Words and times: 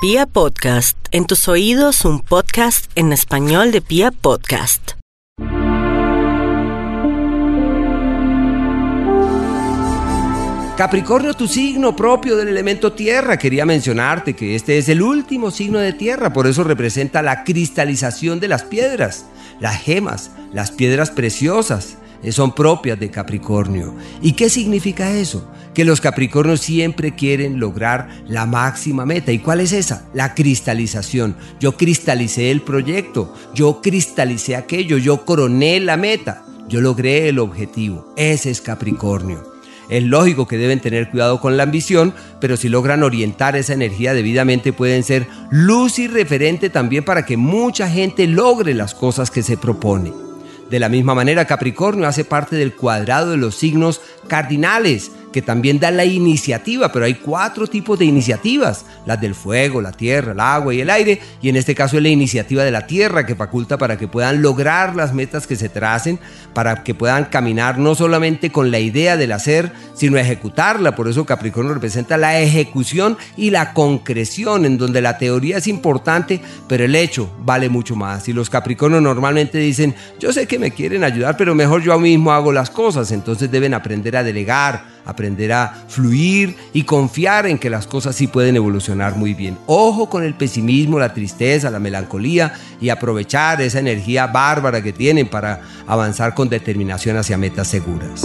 Pia 0.00 0.26
Podcast, 0.26 0.96
en 1.10 1.26
tus 1.26 1.48
oídos 1.48 2.04
un 2.04 2.20
podcast 2.20 2.88
en 2.94 3.12
español 3.12 3.72
de 3.72 3.80
Pia 3.80 4.12
Podcast. 4.12 4.92
Capricornio, 10.76 11.34
tu 11.34 11.48
signo 11.48 11.96
propio 11.96 12.36
del 12.36 12.46
elemento 12.46 12.92
tierra. 12.92 13.36
Quería 13.38 13.66
mencionarte 13.66 14.36
que 14.36 14.54
este 14.54 14.78
es 14.78 14.88
el 14.88 15.02
último 15.02 15.50
signo 15.50 15.80
de 15.80 15.92
tierra, 15.92 16.32
por 16.32 16.46
eso 16.46 16.62
representa 16.62 17.20
la 17.20 17.42
cristalización 17.42 18.38
de 18.38 18.46
las 18.46 18.62
piedras, 18.62 19.26
las 19.58 19.82
gemas, 19.82 20.30
las 20.52 20.70
piedras 20.70 21.10
preciosas. 21.10 21.98
Eh, 22.22 22.32
son 22.32 22.54
propias 22.54 22.98
de 22.98 23.10
Capricornio. 23.10 23.94
¿Y 24.20 24.32
qué 24.32 24.50
significa 24.50 25.12
eso? 25.12 25.48
Que 25.74 25.84
los 25.84 26.00
Capricornios 26.00 26.60
siempre 26.60 27.14
quieren 27.14 27.60
lograr 27.60 28.08
la 28.26 28.46
máxima 28.46 29.06
meta. 29.06 29.30
¿Y 29.32 29.38
cuál 29.38 29.60
es 29.60 29.72
esa? 29.72 30.08
La 30.14 30.34
cristalización. 30.34 31.36
Yo 31.60 31.76
cristalicé 31.76 32.50
el 32.50 32.62
proyecto, 32.62 33.34
yo 33.54 33.80
cristalicé 33.80 34.56
aquello, 34.56 34.98
yo 34.98 35.24
coroné 35.24 35.78
la 35.78 35.96
meta, 35.96 36.44
yo 36.68 36.80
logré 36.80 37.28
el 37.28 37.38
objetivo. 37.38 38.12
Ese 38.16 38.50
es 38.50 38.60
Capricornio. 38.60 39.58
Es 39.88 40.02
lógico 40.02 40.46
que 40.46 40.58
deben 40.58 40.80
tener 40.80 41.10
cuidado 41.10 41.40
con 41.40 41.56
la 41.56 41.62
ambición, 41.62 42.12
pero 42.40 42.58
si 42.58 42.68
logran 42.68 43.02
orientar 43.02 43.56
esa 43.56 43.72
energía 43.72 44.12
debidamente 44.12 44.74
pueden 44.74 45.02
ser 45.02 45.26
luz 45.50 45.98
y 45.98 46.08
referente 46.08 46.68
también 46.68 47.04
para 47.04 47.24
que 47.24 47.38
mucha 47.38 47.88
gente 47.88 48.26
logre 48.26 48.74
las 48.74 48.94
cosas 48.94 49.30
que 49.30 49.42
se 49.42 49.56
propone. 49.56 50.12
De 50.70 50.78
la 50.78 50.88
misma 50.88 51.14
manera, 51.14 51.46
Capricornio 51.46 52.06
hace 52.06 52.24
parte 52.24 52.56
del 52.56 52.74
cuadrado 52.74 53.30
de 53.30 53.36
los 53.38 53.54
signos 53.54 54.00
cardinales, 54.26 55.12
que 55.38 55.42
también 55.42 55.78
da 55.78 55.92
la 55.92 56.04
iniciativa, 56.04 56.90
pero 56.90 57.04
hay 57.04 57.14
cuatro 57.14 57.68
tipos 57.68 57.96
de 57.96 58.04
iniciativas, 58.04 58.84
las 59.06 59.20
del 59.20 59.36
fuego, 59.36 59.80
la 59.80 59.92
tierra, 59.92 60.32
el 60.32 60.40
agua 60.40 60.74
y 60.74 60.80
el 60.80 60.90
aire, 60.90 61.20
y 61.40 61.48
en 61.48 61.54
este 61.54 61.76
caso 61.76 61.96
es 61.96 62.02
la 62.02 62.08
iniciativa 62.08 62.64
de 62.64 62.72
la 62.72 62.88
tierra 62.88 63.24
que 63.24 63.36
faculta 63.36 63.78
para 63.78 63.96
que 63.96 64.08
puedan 64.08 64.42
lograr 64.42 64.96
las 64.96 65.14
metas 65.14 65.46
que 65.46 65.54
se 65.54 65.68
tracen, 65.68 66.18
para 66.54 66.82
que 66.82 66.92
puedan 66.92 67.26
caminar 67.26 67.78
no 67.78 67.94
solamente 67.94 68.50
con 68.50 68.72
la 68.72 68.80
idea 68.80 69.16
del 69.16 69.30
hacer, 69.30 69.70
sino 69.94 70.18
ejecutarla, 70.18 70.96
por 70.96 71.06
eso 71.06 71.24
Capricornio 71.24 71.72
representa 71.72 72.16
la 72.16 72.40
ejecución 72.40 73.16
y 73.36 73.50
la 73.50 73.74
concreción, 73.74 74.64
en 74.64 74.76
donde 74.76 75.00
la 75.00 75.18
teoría 75.18 75.58
es 75.58 75.68
importante, 75.68 76.40
pero 76.66 76.84
el 76.84 76.96
hecho 76.96 77.30
vale 77.44 77.68
mucho 77.68 77.94
más, 77.94 78.28
y 78.28 78.32
los 78.32 78.50
Capricornios 78.50 79.02
normalmente 79.02 79.58
dicen, 79.58 79.94
yo 80.18 80.32
sé 80.32 80.48
que 80.48 80.58
me 80.58 80.72
quieren 80.72 81.04
ayudar, 81.04 81.36
pero 81.36 81.54
mejor 81.54 81.80
yo 81.80 81.96
mismo 82.00 82.32
hago 82.32 82.50
las 82.50 82.70
cosas, 82.70 83.12
entonces 83.12 83.52
deben 83.52 83.72
aprender 83.72 84.16
a 84.16 84.24
delegar, 84.24 84.97
aprender 85.04 85.52
a 85.52 85.84
fluir 85.88 86.56
y 86.72 86.84
confiar 86.84 87.46
en 87.46 87.58
que 87.58 87.70
las 87.70 87.86
cosas 87.86 88.16
sí 88.16 88.26
pueden 88.26 88.56
evolucionar 88.56 89.16
muy 89.16 89.34
bien. 89.34 89.58
Ojo 89.66 90.08
con 90.08 90.22
el 90.22 90.34
pesimismo, 90.34 90.98
la 90.98 91.14
tristeza, 91.14 91.70
la 91.70 91.78
melancolía 91.78 92.52
y 92.80 92.88
aprovechar 92.88 93.60
esa 93.62 93.78
energía 93.78 94.26
bárbara 94.26 94.82
que 94.82 94.92
tienen 94.92 95.28
para 95.28 95.60
avanzar 95.86 96.34
con 96.34 96.48
determinación 96.48 97.16
hacia 97.16 97.38
metas 97.38 97.68
seguras. 97.68 98.22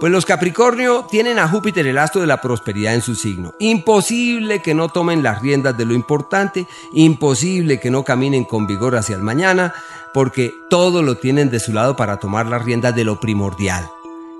Pues 0.00 0.12
los 0.12 0.26
Capricornio 0.26 1.06
tienen 1.10 1.40
a 1.40 1.48
Júpiter 1.48 1.84
el 1.88 1.98
astro 1.98 2.20
de 2.20 2.28
la 2.28 2.40
prosperidad 2.40 2.94
en 2.94 3.02
su 3.02 3.16
signo. 3.16 3.54
Imposible 3.58 4.62
que 4.62 4.72
no 4.72 4.90
tomen 4.90 5.24
las 5.24 5.42
riendas 5.42 5.76
de 5.76 5.84
lo 5.84 5.92
importante, 5.92 6.68
imposible 6.92 7.80
que 7.80 7.90
no 7.90 8.04
caminen 8.04 8.44
con 8.44 8.68
vigor 8.68 8.94
hacia 8.94 9.16
el 9.16 9.22
mañana, 9.22 9.74
porque 10.14 10.54
todo 10.70 11.02
lo 11.02 11.16
tienen 11.16 11.50
de 11.50 11.58
su 11.58 11.72
lado 11.72 11.96
para 11.96 12.18
tomar 12.18 12.46
las 12.46 12.64
riendas 12.64 12.94
de 12.94 13.02
lo 13.02 13.18
primordial. 13.18 13.90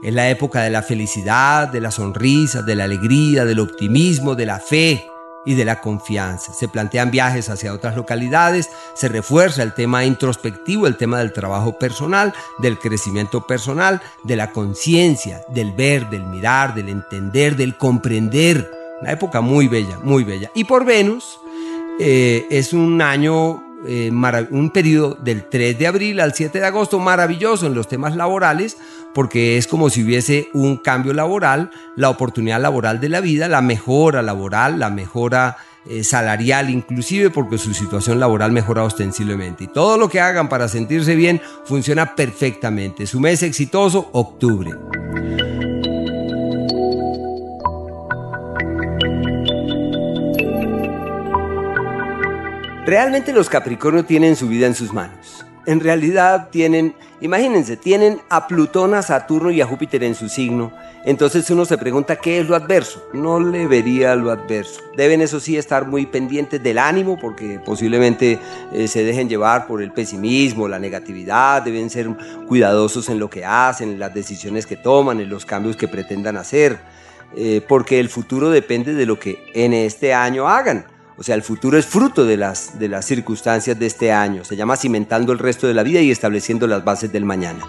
Es 0.00 0.14
la 0.14 0.30
época 0.30 0.62
de 0.62 0.70
la 0.70 0.82
felicidad, 0.82 1.66
de 1.66 1.80
la 1.80 1.90
sonrisa, 1.90 2.62
de 2.62 2.76
la 2.76 2.84
alegría, 2.84 3.44
del 3.44 3.58
optimismo, 3.58 4.36
de 4.36 4.46
la 4.46 4.60
fe, 4.60 5.08
y 5.44 5.54
de 5.54 5.64
la 5.64 5.80
confianza. 5.80 6.52
Se 6.52 6.68
plantean 6.68 7.10
viajes 7.10 7.48
hacia 7.48 7.72
otras 7.72 7.96
localidades, 7.96 8.70
se 8.94 9.08
refuerza 9.08 9.62
el 9.62 9.74
tema 9.74 10.04
introspectivo, 10.04 10.86
el 10.86 10.96
tema 10.96 11.18
del 11.18 11.32
trabajo 11.32 11.78
personal, 11.78 12.34
del 12.58 12.78
crecimiento 12.78 13.46
personal, 13.46 14.00
de 14.24 14.36
la 14.36 14.52
conciencia, 14.52 15.42
del 15.48 15.72
ver, 15.72 16.10
del 16.10 16.24
mirar, 16.24 16.74
del 16.74 16.88
entender, 16.88 17.56
del 17.56 17.76
comprender. 17.76 18.70
Una 19.00 19.12
época 19.12 19.40
muy 19.40 19.68
bella, 19.68 19.98
muy 20.02 20.24
bella. 20.24 20.50
Y 20.54 20.64
por 20.64 20.84
Venus 20.84 21.38
eh, 22.00 22.46
es 22.50 22.72
un 22.72 23.00
año 23.00 23.62
eh, 23.86 24.10
un 24.50 24.70
periodo 24.70 25.16
del 25.20 25.48
3 25.48 25.78
de 25.78 25.86
abril 25.86 26.20
al 26.20 26.34
7 26.34 26.58
de 26.58 26.66
agosto 26.66 26.98
maravilloso 26.98 27.66
en 27.66 27.74
los 27.74 27.86
temas 27.86 28.16
laborales 28.16 28.76
porque 29.18 29.58
es 29.58 29.66
como 29.66 29.90
si 29.90 30.04
hubiese 30.04 30.48
un 30.54 30.76
cambio 30.76 31.12
laboral, 31.12 31.72
la 31.96 32.08
oportunidad 32.08 32.60
laboral 32.60 33.00
de 33.00 33.08
la 33.08 33.20
vida, 33.20 33.48
la 33.48 33.60
mejora 33.60 34.22
laboral, 34.22 34.78
la 34.78 34.90
mejora 34.90 35.56
eh, 35.86 36.04
salarial 36.04 36.70
inclusive 36.70 37.28
porque 37.28 37.58
su 37.58 37.74
situación 37.74 38.20
laboral 38.20 38.52
mejora 38.52 38.84
ostensiblemente. 38.84 39.64
Y 39.64 39.66
todo 39.66 39.98
lo 39.98 40.08
que 40.08 40.20
hagan 40.20 40.48
para 40.48 40.68
sentirse 40.68 41.16
bien 41.16 41.42
funciona 41.64 42.14
perfectamente. 42.14 43.08
Su 43.08 43.18
mes 43.18 43.42
exitoso, 43.42 44.08
octubre. 44.12 44.70
Realmente 52.86 53.32
los 53.32 53.48
Capricornio 53.48 54.04
tienen 54.04 54.36
su 54.36 54.46
vida 54.46 54.68
en 54.68 54.76
sus 54.76 54.92
manos. 54.92 55.44
En 55.68 55.80
realidad 55.80 56.48
tienen, 56.50 56.94
imagínense, 57.20 57.76
tienen 57.76 58.22
a 58.30 58.46
Plutón, 58.46 58.94
a 58.94 59.02
Saturno 59.02 59.50
y 59.50 59.60
a 59.60 59.66
Júpiter 59.66 60.02
en 60.02 60.14
su 60.14 60.30
signo. 60.30 60.72
Entonces 61.04 61.50
uno 61.50 61.66
se 61.66 61.76
pregunta 61.76 62.16
qué 62.16 62.40
es 62.40 62.48
lo 62.48 62.56
adverso. 62.56 63.06
No 63.12 63.38
le 63.38 63.66
vería 63.66 64.16
lo 64.16 64.30
adverso. 64.30 64.80
Deben 64.96 65.20
eso 65.20 65.40
sí 65.40 65.58
estar 65.58 65.86
muy 65.86 66.06
pendientes 66.06 66.62
del 66.62 66.78
ánimo 66.78 67.18
porque 67.20 67.60
posiblemente 67.62 68.38
eh, 68.72 68.88
se 68.88 69.04
dejen 69.04 69.28
llevar 69.28 69.66
por 69.66 69.82
el 69.82 69.92
pesimismo, 69.92 70.68
la 70.68 70.78
negatividad. 70.78 71.60
Deben 71.60 71.90
ser 71.90 72.08
cuidadosos 72.46 73.10
en 73.10 73.18
lo 73.18 73.28
que 73.28 73.44
hacen, 73.44 73.90
en 73.90 73.98
las 73.98 74.14
decisiones 74.14 74.64
que 74.64 74.78
toman, 74.78 75.20
en 75.20 75.28
los 75.28 75.44
cambios 75.44 75.76
que 75.76 75.86
pretendan 75.86 76.38
hacer. 76.38 76.78
Eh, 77.36 77.60
porque 77.68 78.00
el 78.00 78.08
futuro 78.08 78.48
depende 78.48 78.94
de 78.94 79.04
lo 79.04 79.18
que 79.18 79.44
en 79.52 79.74
este 79.74 80.14
año 80.14 80.48
hagan. 80.48 80.86
O 81.18 81.24
sea, 81.24 81.34
el 81.34 81.42
futuro 81.42 81.76
es 81.76 81.84
fruto 81.84 82.24
de 82.24 82.36
las, 82.36 82.78
de 82.78 82.88
las 82.88 83.04
circunstancias 83.04 83.76
de 83.76 83.86
este 83.86 84.12
año. 84.12 84.44
Se 84.44 84.54
llama 84.54 84.76
cimentando 84.76 85.32
el 85.32 85.40
resto 85.40 85.66
de 85.66 85.74
la 85.74 85.82
vida 85.82 86.00
y 86.00 86.12
estableciendo 86.12 86.68
las 86.68 86.84
bases 86.84 87.12
del 87.12 87.24
mañana. 87.24 87.66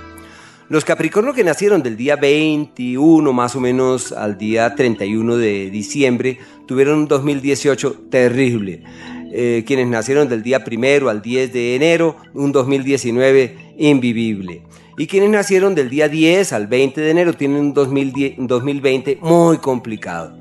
Los 0.69 0.85
Capricornio 0.85 1.33
que 1.33 1.43
nacieron 1.43 1.81
del 1.81 1.97
día 1.97 2.15
21 2.15 3.33
más 3.33 3.55
o 3.55 3.59
menos 3.59 4.11
al 4.11 4.38
día 4.38 4.75
31 4.75 5.38
de 5.38 5.71
diciembre 5.71 6.38
tuvieron 6.67 6.99
un 6.99 7.07
2018 7.07 8.03
terrible. 8.11 8.83
Eh, 9.31 9.63
quienes 9.65 9.88
nacieron 9.88 10.29
del 10.29 10.43
día 10.43 10.63
primero 10.63 11.09
al 11.09 11.23
10 11.23 11.51
de 11.51 11.75
enero, 11.75 12.17
un 12.35 12.51
2019 12.51 13.73
invivible. 13.79 14.61
Y 14.95 15.07
quienes 15.07 15.31
nacieron 15.31 15.73
del 15.73 15.89
día 15.89 16.07
10 16.07 16.53
al 16.53 16.67
20 16.67 17.01
de 17.01 17.09
enero 17.09 17.33
tienen 17.33 17.61
un 17.61 17.73
2020 17.73 19.17
muy 19.21 19.57
complicado. 19.57 20.38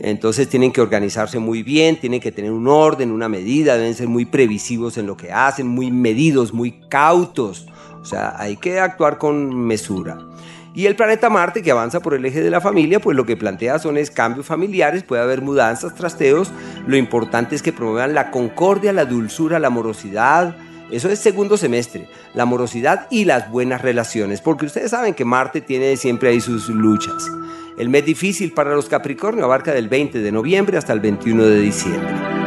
Entonces 0.00 0.48
tienen 0.48 0.72
que 0.72 0.80
organizarse 0.80 1.38
muy 1.38 1.62
bien, 1.62 1.98
tienen 1.98 2.20
que 2.20 2.32
tener 2.32 2.52
un 2.52 2.68
orden, 2.68 3.10
una 3.10 3.28
medida, 3.28 3.76
deben 3.76 3.94
ser 3.94 4.08
muy 4.08 4.24
previsivos 4.24 4.96
en 4.96 5.06
lo 5.06 5.16
que 5.16 5.32
hacen, 5.32 5.66
muy 5.66 5.90
medidos, 5.90 6.52
muy 6.52 6.80
cautos. 6.88 7.66
O 8.00 8.04
sea, 8.04 8.34
hay 8.38 8.56
que 8.56 8.78
actuar 8.78 9.18
con 9.18 9.54
mesura. 9.54 10.18
Y 10.74 10.86
el 10.86 10.94
planeta 10.94 11.28
Marte, 11.28 11.62
que 11.62 11.72
avanza 11.72 11.98
por 11.98 12.14
el 12.14 12.24
eje 12.24 12.40
de 12.40 12.50
la 12.50 12.60
familia, 12.60 13.00
pues 13.00 13.16
lo 13.16 13.26
que 13.26 13.36
plantea 13.36 13.80
son 13.80 13.96
es 13.96 14.12
cambios 14.12 14.46
familiares, 14.46 15.02
puede 15.02 15.22
haber 15.22 15.42
mudanzas, 15.42 15.94
trasteos. 15.94 16.52
Lo 16.86 16.96
importante 16.96 17.56
es 17.56 17.62
que 17.62 17.72
promuevan 17.72 18.14
la 18.14 18.30
concordia, 18.30 18.92
la 18.92 19.04
dulzura, 19.04 19.58
la 19.58 19.66
amorosidad. 19.66 20.54
Eso 20.92 21.08
es 21.08 21.18
segundo 21.18 21.56
semestre, 21.56 22.08
la 22.32 22.44
amorosidad 22.44 23.08
y 23.10 23.24
las 23.24 23.50
buenas 23.50 23.82
relaciones, 23.82 24.40
porque 24.40 24.66
ustedes 24.66 24.92
saben 24.92 25.14
que 25.14 25.24
Marte 25.24 25.60
tiene 25.60 25.96
siempre 25.96 26.30
ahí 26.30 26.40
sus 26.40 26.68
luchas. 26.68 27.28
El 27.78 27.90
mes 27.90 28.04
difícil 28.04 28.50
para 28.50 28.74
los 28.74 28.88
Capricornio 28.88 29.44
abarca 29.44 29.72
del 29.72 29.88
20 29.88 30.18
de 30.18 30.32
noviembre 30.32 30.76
hasta 30.78 30.92
el 30.92 30.98
21 30.98 31.44
de 31.44 31.60
diciembre. 31.60 32.37